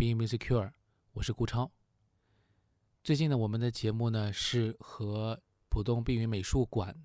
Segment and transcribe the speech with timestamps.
[0.00, 0.72] Being Musicure，
[1.12, 1.70] 我是顾超。
[3.04, 5.38] 最近呢，我们的节目呢是和
[5.68, 6.96] 浦东碧云美术馆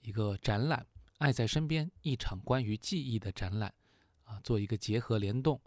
[0.00, 0.86] 一个展览
[1.18, 3.74] 《爱在身边》一场关于记忆的展览
[4.24, 5.60] 啊，做一个结合联动。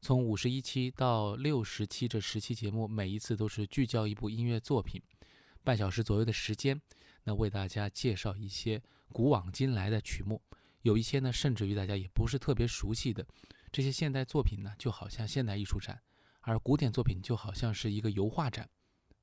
[0.00, 5.02] 从五十一期到六十期这十期节目，每一次都是聚焦一部音乐作品，
[5.62, 6.80] 半小时左右的时间，
[7.24, 10.40] 那为大家介绍一些古往今来的曲目，
[10.80, 13.26] 有一些呢，甚至于大家也不是特别熟悉的。
[13.70, 16.00] 这些现代作品呢，就好像现代艺术展，
[16.46, 18.70] 而古典作品就好像是一个油画展。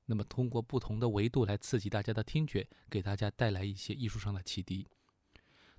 [0.05, 4.85] 那么，通过不同的维度来刺激大家的听觉，给大家带来一些艺术上的启迪。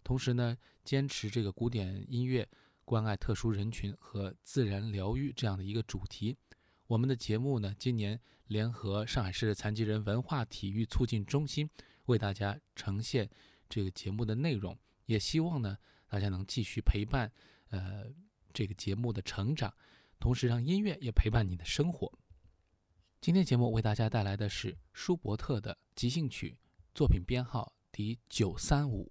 [0.03, 2.49] 同时呢，坚持这个古典音乐
[2.87, 6.35] 关爱特殊人群和自然疗愈这样的一个主题。
[6.87, 11.69] 我们的节目呢，今年联合上海市残疾人文化体育促进中心，
[12.07, 13.29] 为大家呈现
[13.69, 14.75] 这个节目的内容。
[15.05, 15.77] 也希望呢，
[16.09, 17.31] 大家能继续陪伴，
[17.69, 18.07] 呃。
[18.57, 19.75] 这个节目的成长，
[20.19, 22.13] 同时让音乐也陪伴你的生活。
[23.21, 26.59] 今天节目为大家带来的是舒伯特的即兴曲，
[26.95, 29.11] 作品编号第九三五。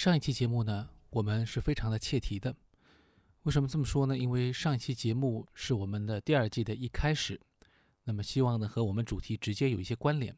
[0.00, 2.56] 上一期节目呢，我们是非常的切题的。
[3.42, 4.16] 为什么这么说呢？
[4.16, 7.38] 因为上一期节目是我们的第二季的一开始，
[8.04, 10.34] 那么希望呢和我们主题直接有一些关联。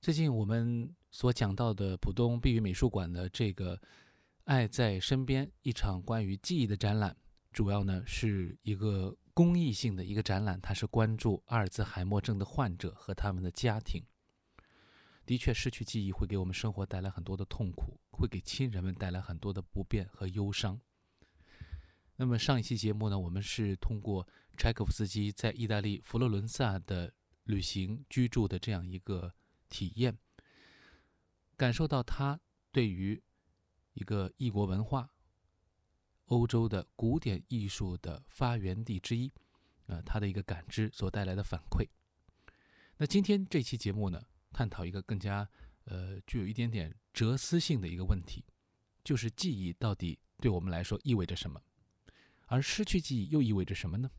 [0.00, 3.78] 最近我们所讲到的浦东碧云美术馆的这个
[4.44, 7.14] “爱在身边”一场关于记忆的展览，
[7.52, 14.02] 主要呢是一个公益性的一个展览，它是关注阿尔兹海默症的患者和他们的家庭。
[15.26, 20.80] 的确，失去记忆会给我们生活带来很多的痛苦，会给亲人们带来很多的不便和忧伤。
[22.16, 29.34] 那么上一期节目呢，我们是通过柴可夫斯基在意大利佛罗伦萨的旅行居住的这样一个
[29.68, 30.16] 体验，
[31.56, 32.40] 感受到他
[32.70, 33.20] 对于
[33.94, 35.10] 一个异国文化、
[36.26, 39.32] 欧洲的古典艺术的发源地之一，
[39.86, 41.88] 呃，他的一个感知所带来的反馈。
[42.96, 45.48] 那今天这期节目呢，探讨一个更加
[45.86, 48.44] 呃具有一点点哲思性的一个问题，
[49.04, 51.62] 就是记忆到底对我们来说意味着什么？
[52.46, 54.10] 而失去记忆又意味着什么呢？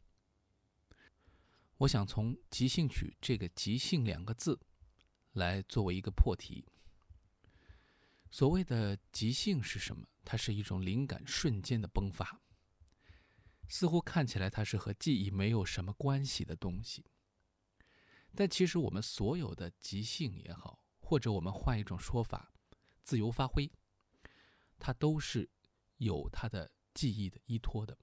[1.79, 4.57] 我想从“即兴曲”这个“即兴”两个字
[5.33, 6.65] 来作为一个破题。
[8.31, 10.07] 所谓的即兴是什么？
[10.23, 12.41] 它是一种灵感瞬间的迸发，
[13.67, 17.05] 似乎看起来它是和记忆没有什么关系的东西。
[18.33, 22.53] 但其实我们所有的即兴也好，或者我们换一种说法，
[23.05, 23.71] 自由发挥，
[24.79, 25.47] 它都是
[25.97, 27.95] 有它的记忆的依托的。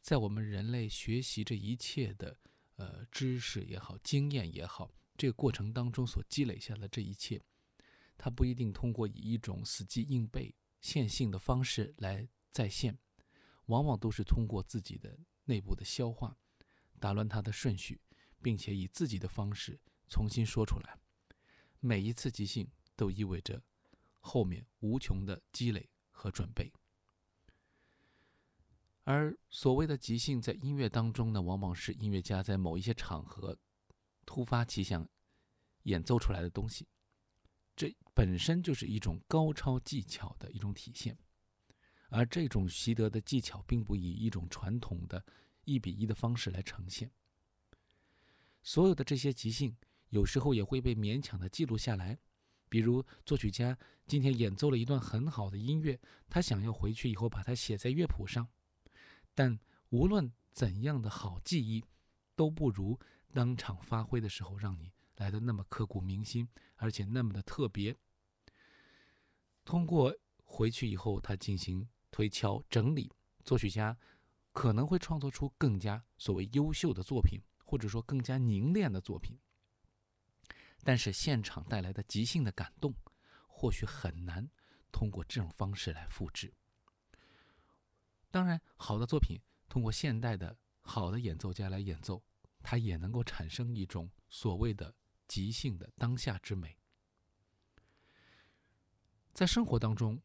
[0.00, 2.36] 在我们人类学习这一切的，
[2.74, 7.40] 呃，知识也好，经验也好，这个过程当中所积累下的这一切，
[8.18, 12.98] 它不一定通过以一种死记硬背、线性的方式来再现，
[13.66, 16.36] 往往都是通过自己的内部的消化，
[16.98, 18.00] 打乱它的顺序，
[18.42, 19.78] 并且以自己的方式
[20.08, 20.98] 重新说出来。
[21.78, 23.62] 每一次即兴都意味着
[24.22, 26.72] 后面无穷的积累和准备。
[29.04, 33.58] 而所谓的即兴，在音乐当中呢，往往是音乐家在某一些场合
[34.24, 35.06] 突发奇想
[35.82, 36.86] 演奏出来的东西。
[37.74, 41.18] 这本身就是一种高超技巧的一种体现。
[42.10, 45.24] 而这种习得的技巧，并不以一种传统的
[45.64, 47.10] 一比一的方式来呈现。
[48.62, 49.76] 所有的这些即兴，
[50.10, 52.20] 有时候也会被勉强的记录下来。
[52.72, 53.76] 比如，作曲家
[54.06, 56.00] 今天演奏了一段很好的音乐，
[56.30, 58.48] 他想要回去以后把它写在乐谱上。
[59.34, 59.60] 但
[59.90, 61.84] 无论怎样的好记忆，
[62.34, 62.98] 都不如
[63.34, 67.94] 当场发挥的时候让你来的那么刻骨铭心，而且那么的特别。
[69.66, 73.12] 通过回去以后，他进行推敲整理，
[73.44, 73.94] 作曲家
[74.52, 79.38] 可能会创作出更加所谓优秀的作品，或者说更加凝练的作品。
[80.84, 82.94] 但是现场带来的即兴的感动，
[83.46, 84.48] 或许很难
[84.90, 86.52] 通过这种方式来复制。
[88.30, 92.22] 当然，好的作品通过现代的好的演奏家来演奏，
[92.62, 94.94] 它也能够产生一种所谓的
[95.28, 96.76] 即兴的当下之美。
[99.32, 100.20] 在生活当中，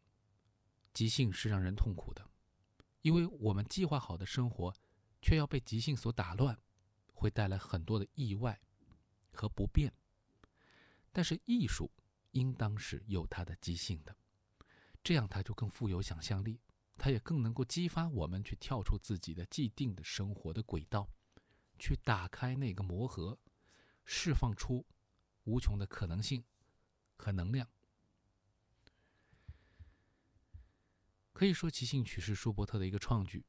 [0.94, 2.28] 即兴是让人痛苦的，
[3.02, 4.74] 因为我们计划好的生活，
[5.22, 6.58] 却要被即兴所打乱，
[7.14, 8.60] 会带来很多的意外
[9.32, 9.94] 和不便。
[11.18, 11.92] 但是艺术
[12.34, 14.16] 应当是有它的即兴的，
[15.04, 16.62] 这样它就更富有想象力。
[16.96, 21.10] 它也更能够激发我们去跳出自己的既定的生活的轨道，
[21.80, 23.40] 去打开那个魔盒，
[24.06, 24.86] 释放出
[25.46, 26.44] 无穷的可能性
[27.16, 27.68] 和能量。
[31.34, 33.44] 可以说，即兴曲是舒伯特的一个创举，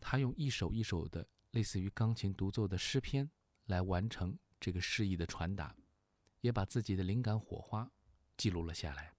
[0.00, 3.30] 他用一首一首的类似于钢琴独奏的诗篇
[3.66, 5.76] 来完成这个诗意的传达，
[6.40, 7.90] 也把自己的灵感火花
[8.36, 9.14] 记录了下来。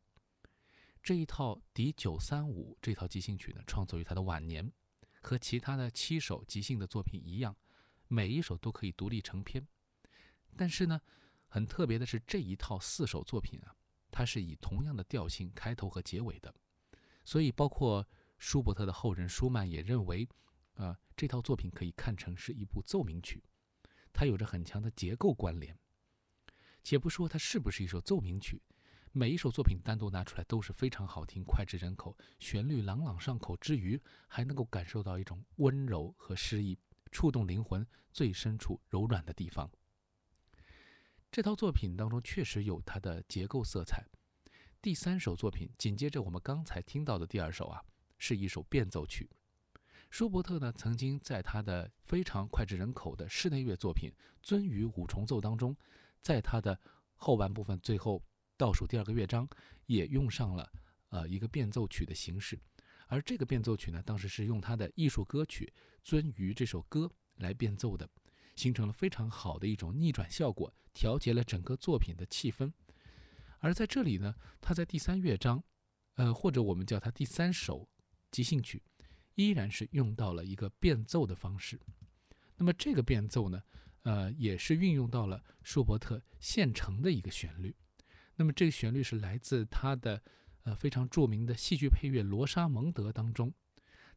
[1.04, 4.72] 这一套第九三五这套即兴曲呢，创作于他的晚年，
[5.22, 7.56] 和其他的七首即兴的作品一样，
[8.08, 9.68] 每一首都可以独立成篇。
[10.56, 11.02] 但是呢，
[11.48, 13.76] 很特别的是这一套四首作品啊，
[14.12, 16.54] 它是以同样的调性开头和结尾的，
[17.24, 20.28] 所以包括舒伯特的后人舒曼也认为，
[20.74, 23.44] 啊，这套作品可以看成是一部奏鸣曲，
[24.14, 25.76] 它有着很强的结构关联。
[26.84, 28.62] 且不说它是不是一首奏鸣曲。
[29.14, 36.80] 每一首作品单独拿出来都是非常好听、脍炙人口，旋律朗朗上口之余，还能够感受到一种温柔和诗意，
[37.12, 39.70] 触动灵魂最深处柔软的地方。
[41.30, 44.06] 这套作品当中确实有它的结构色彩。
[44.82, 47.82] 第三首作品紧接着我们刚才听到的第二首啊，
[48.18, 49.30] 是一首变奏曲。
[50.10, 54.12] 舒伯特呢曾经在他的非常脍炙人口的室内乐作品
[54.46, 55.76] 《鳟鱼五重奏》当中，
[56.22, 56.80] 在他的
[57.16, 58.24] 后半部分最后。
[58.58, 59.50] 倒数第二个乐章
[59.88, 60.72] 也用上了，
[61.10, 62.60] 呃一个变奏曲的形式，
[63.08, 65.74] 而这个变奏曲呢，当时是用他的艺术歌曲
[66.08, 68.08] 《鳟鱼》这首歌来变奏的，
[68.56, 72.72] 形成了非常好的一种逆转效果，调节了整个作品的气氛。
[73.58, 75.64] 而在这里呢，他在第三乐章，
[76.18, 77.90] 呃，或者我们叫它第三首
[78.30, 78.84] 即兴曲，
[79.34, 81.80] 依然是用到了一个变奏的方式。
[82.58, 83.64] 那么这个变奏呢，
[84.04, 87.76] 呃，也是运用到了舒伯特现成的一个旋律。
[88.36, 90.22] 那么这个旋律是来自他的
[90.64, 93.54] 呃非常著名的戏剧配乐《罗莎蒙德》当中，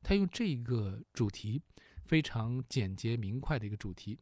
[0.03, 1.63] 他用这个主题
[2.05, 4.19] 非常简洁明快的一个主题，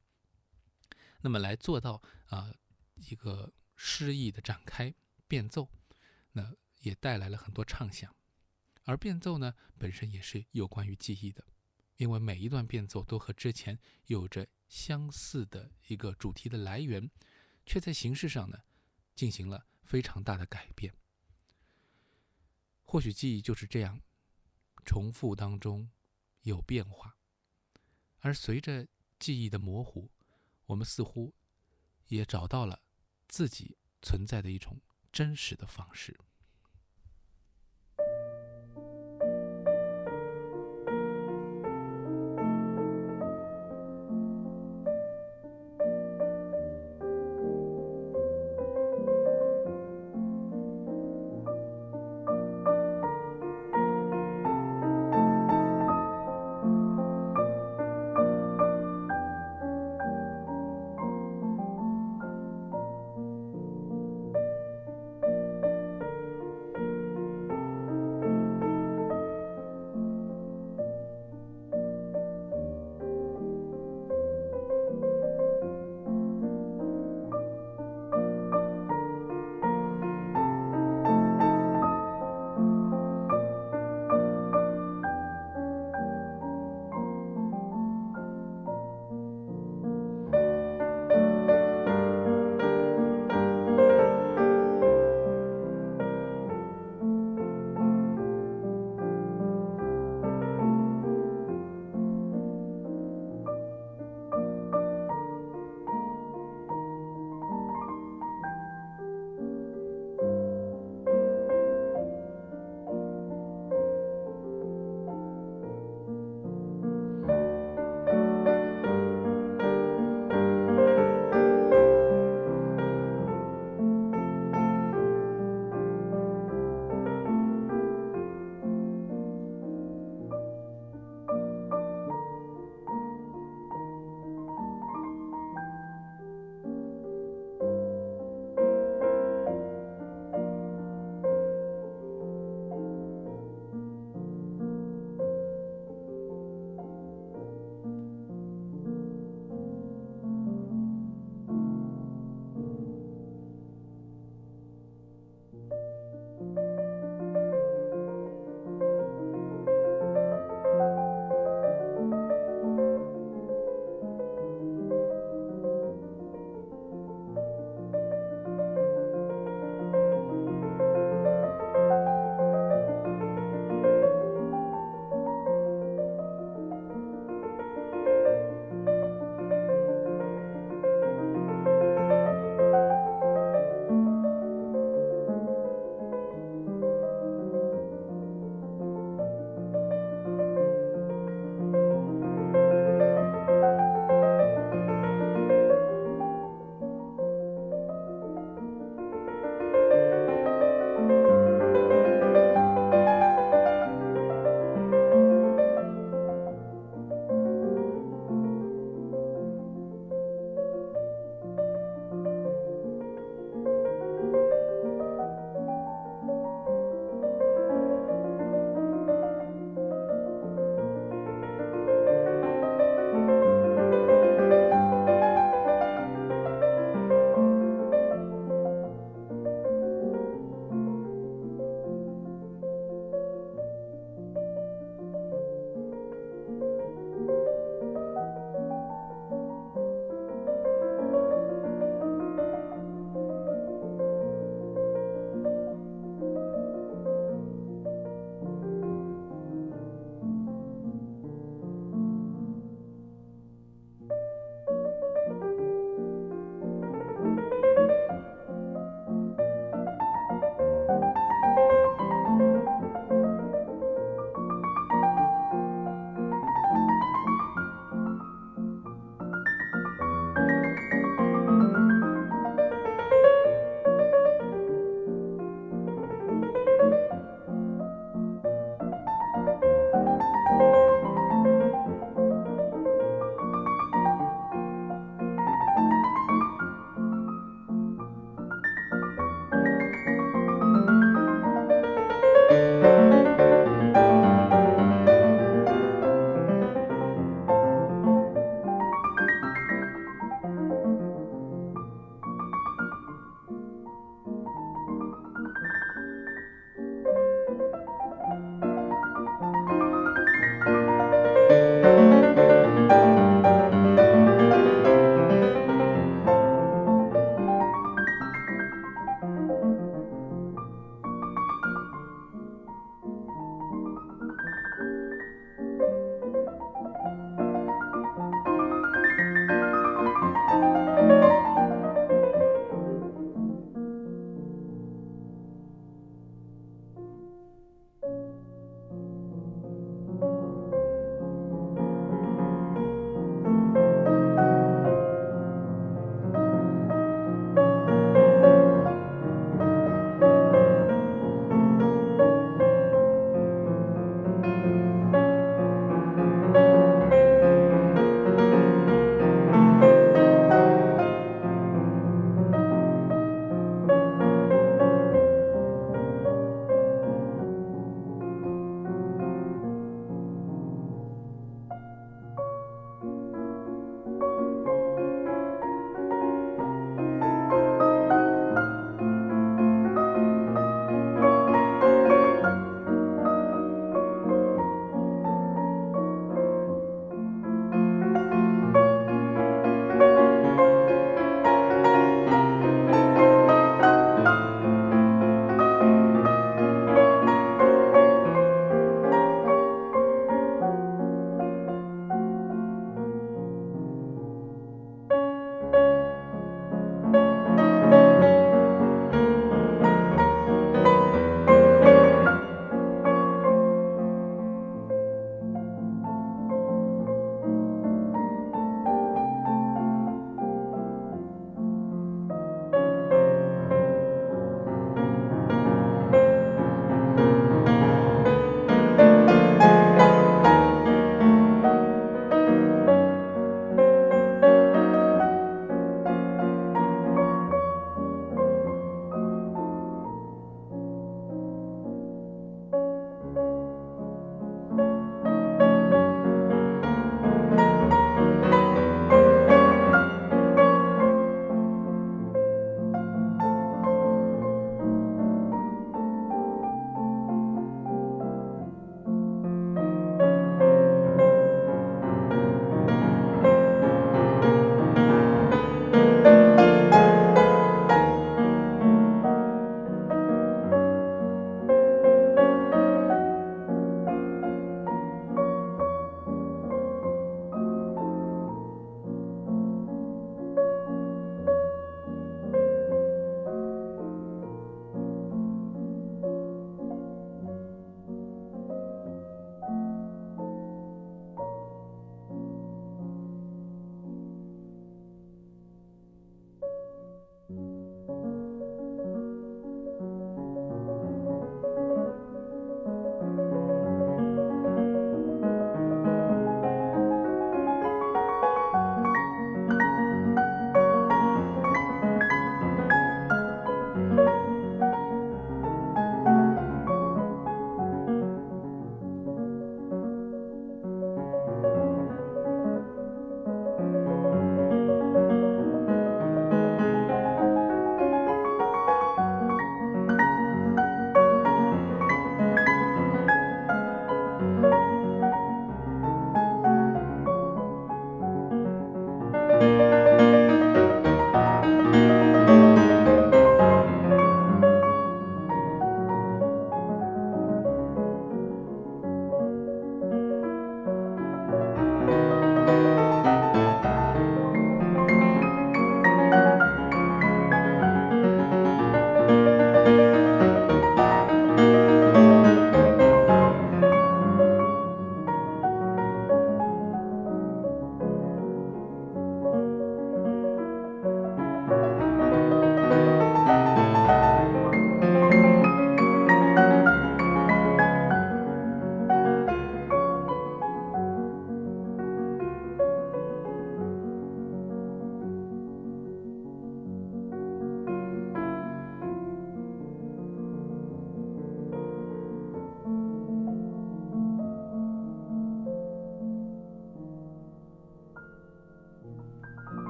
[1.21, 2.53] 那么来做到啊
[2.95, 4.95] 一个诗意的展开。
[5.29, 5.71] 变奏，
[6.33, 8.15] 那也带来了很多畅想，
[8.83, 11.43] 而变奏呢本身也是有关于记忆的，
[11.97, 13.79] 因为每一段变奏都和之前
[14.09, 17.11] 有着相似的一个主题的来源，
[17.67, 18.63] 却在形式上呢
[19.15, 20.95] 进行了非常大的改变。
[22.83, 24.01] 或许记忆就是这样，
[24.83, 25.91] 重复当中
[26.41, 27.19] 有变化，
[28.21, 28.89] 而随着
[29.19, 30.11] 记忆的模糊，
[30.65, 31.35] 我们似乎
[32.07, 32.83] 也找到了
[33.29, 34.81] 自己存在的一种。
[35.13, 36.19] 真实的方式。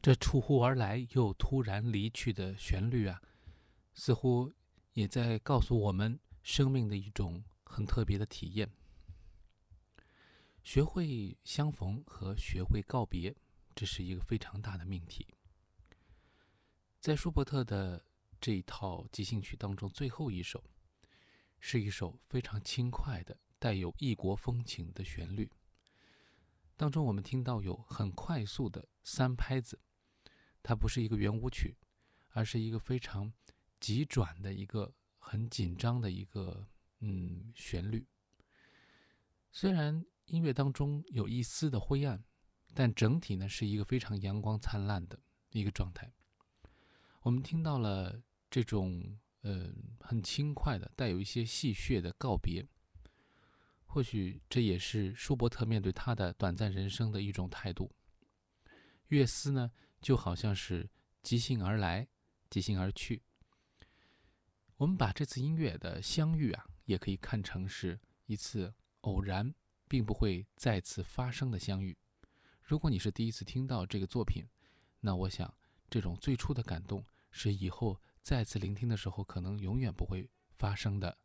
[0.00, 3.20] 这出乎而来又突然离去的旋律啊，
[3.94, 4.52] 似乎
[4.92, 8.70] 也在告诉我们生命的一种很特别的体验。
[10.62, 13.34] 学会相逢和学会告别，
[13.74, 15.26] 这是一个非常大的命题。
[17.00, 18.04] 在舒伯特的
[18.40, 20.62] 这一套即兴曲当中，最后一首
[21.58, 25.50] 是一首非常轻快的、带有异国风情的旋律。
[26.76, 29.80] 当中我们听到有很快速的三拍子，
[30.62, 31.76] 它不是一个圆舞曲，
[32.30, 33.32] 而是一个非常
[33.80, 36.66] 急转的一个很紧张的一个
[37.00, 38.06] 嗯旋律。
[39.50, 42.22] 虽然音乐当中有一丝的灰暗，
[42.74, 45.18] 但整体呢是一个非常阳光灿烂的
[45.50, 46.12] 一个状态。
[47.22, 52.66] 我们听到了这种呃很轻快的、带有一些戏谑的告别。
[53.90, 57.90] 或许这也是舒伯特面对他的短暂人生的一种态度。
[59.08, 60.88] 乐思呢，就好像是
[61.22, 62.08] 即兴而来，
[62.48, 63.22] 即兴而去。
[64.76, 69.54] 我们把这次音乐的相遇啊，也可以看成是一次偶然，
[69.88, 71.96] 并不会再次发生的相遇。
[72.62, 74.46] 如果你是第一次听到这个作品，
[75.00, 75.52] 那我想
[75.90, 81.18] 这种最初的感动，是以后再次聆听的时候，可能永远不会发生的。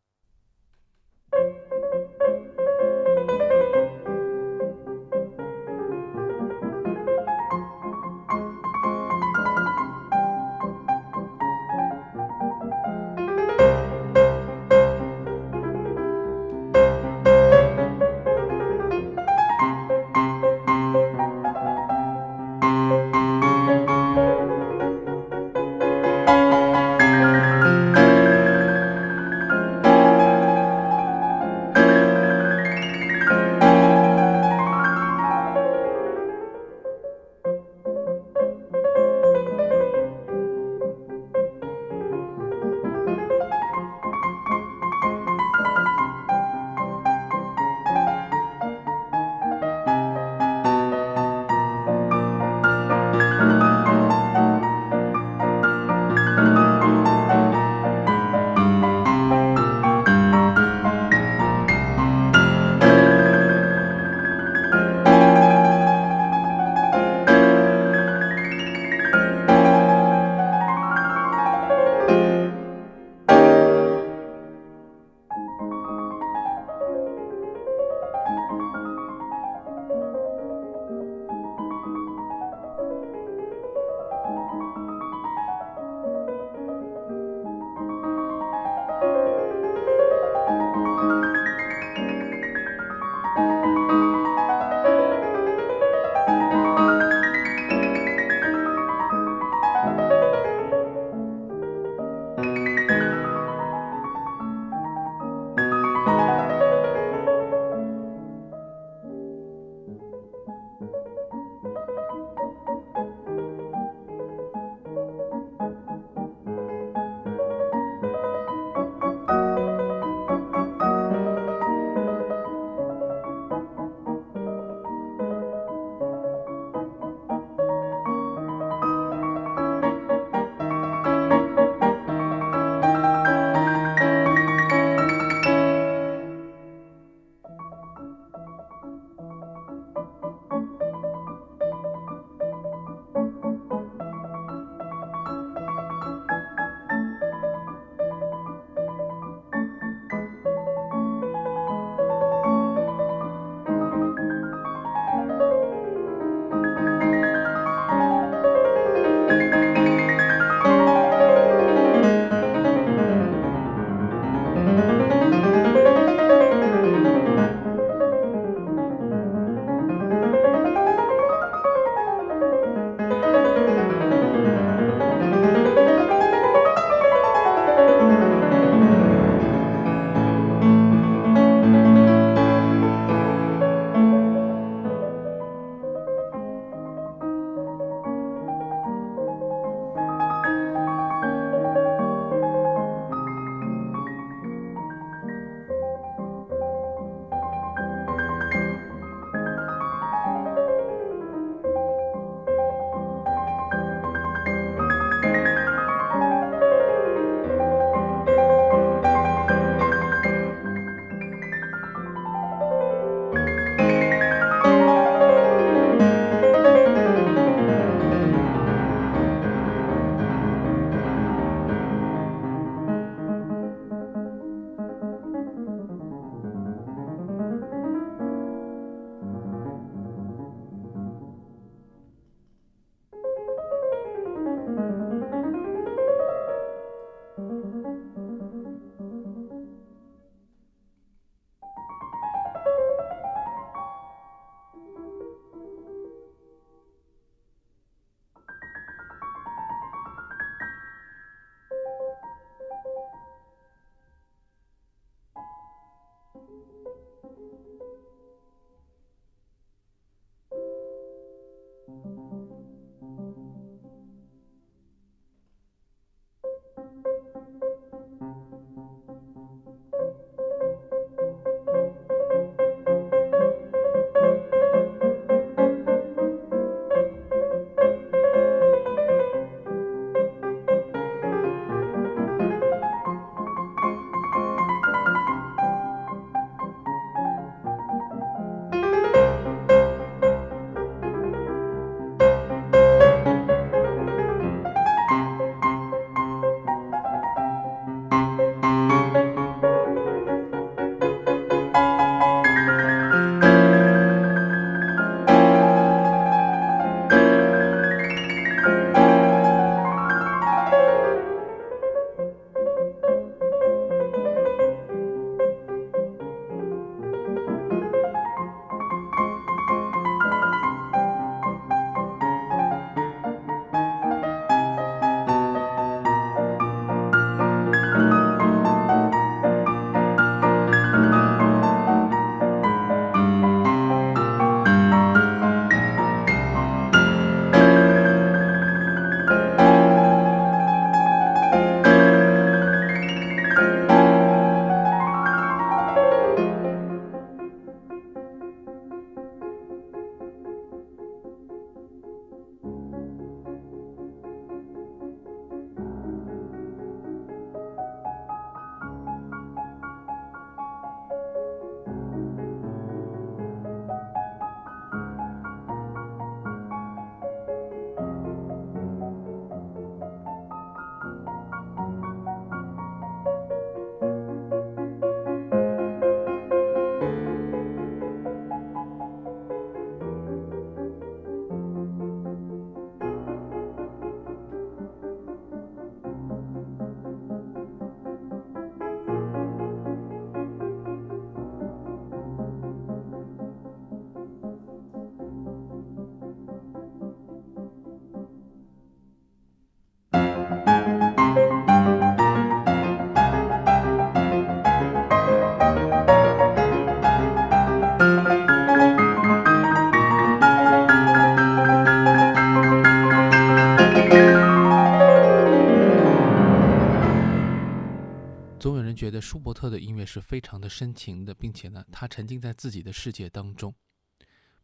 [419.24, 423.74] 舒伯特的音乐是非常的深情的，并且呢，他沉浸在自己的世界当中。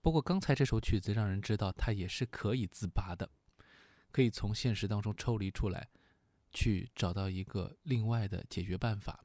[0.02, 3.32] 不过刚才这首曲子让人知道，他也是可以自拔的，
[4.12, 5.90] 可以从现实当中抽离出来，
[6.52, 9.24] 去找到一个另外的解决办法。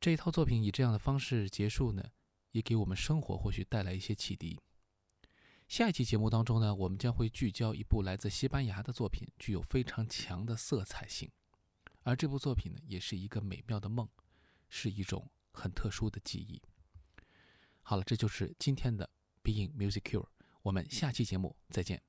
[0.00, 2.02] 这一套作品以这样的方式结束呢，
[2.52, 4.58] 也给我们生活或许带来一些启迪。
[5.66, 11.30] 下一期节目当中呢，我们将会聚焦一部来自西班牙的作品，具有非常强的色彩性，
[12.08, 14.08] 而这部作品呢，也是一个美妙的梦，
[14.70, 16.58] 是一种很特殊的记忆。
[17.82, 19.10] 好了，这就是今天的
[19.44, 20.26] Being Music Cure，
[20.62, 22.07] 我们下期节目再见。